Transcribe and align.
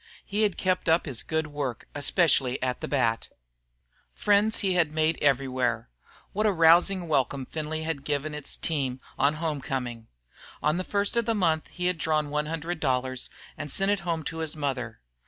He 0.25 0.41
had 0.41 0.57
kept 0.57 0.89
up 0.89 1.05
his 1.05 1.21
good 1.21 1.45
work, 1.45 1.87
especially 1.93 2.59
at 2.63 2.81
the 2.81 2.87
bat. 2.87 3.29
Friends 4.15 4.61
he 4.61 4.73
had 4.73 4.91
made 4.91 5.19
everywhere. 5.21 5.91
What 6.33 6.47
a 6.47 6.51
rousing 6.51 7.07
welcome 7.07 7.45
Findlay 7.45 7.83
had 7.83 8.03
given 8.03 8.33
its 8.33 8.57
team 8.57 8.99
on 9.19 9.35
home 9.35 9.61
coming! 9.61 10.07
On 10.63 10.77
the 10.77 10.83
first 10.83 11.15
of 11.15 11.25
the 11.27 11.35
month 11.35 11.67
he 11.67 11.85
had 11.85 11.99
drawn 11.99 12.31
one 12.31 12.47
hundred 12.47 12.79
dollars 12.79 13.29
and 13.55 13.69
had 13.69 13.75
sent 13.75 13.91
it 13.91 13.99
home 13.99 14.23
to 14.23 14.39
his 14.39 14.55
mother. 14.55 15.01